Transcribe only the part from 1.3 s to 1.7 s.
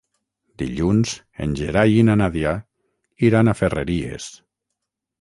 en